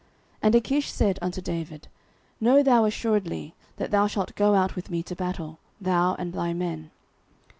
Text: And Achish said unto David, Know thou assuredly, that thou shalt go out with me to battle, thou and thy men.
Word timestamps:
And 0.41 0.55
Achish 0.55 0.91
said 0.91 1.19
unto 1.21 1.41
David, 1.41 1.87
Know 2.39 2.63
thou 2.63 2.85
assuredly, 2.85 3.53
that 3.77 3.91
thou 3.91 4.07
shalt 4.07 4.33
go 4.33 4.55
out 4.55 4.75
with 4.75 4.89
me 4.89 5.03
to 5.03 5.15
battle, 5.15 5.59
thou 5.79 6.15
and 6.17 6.33
thy 6.33 6.53
men. 6.53 6.89